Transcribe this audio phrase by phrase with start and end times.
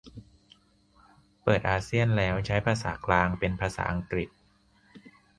[1.43, 4.29] เปิดอาเซียนแล้ว ใช้ภาษากลางเป็นภาษาอังกฤษ